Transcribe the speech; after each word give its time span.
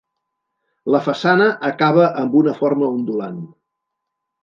La 0.95 1.01
façana 1.09 1.51
acaba 1.71 2.09
amb 2.25 2.41
una 2.43 2.57
forma 2.65 2.93
ondulant. 2.99 3.41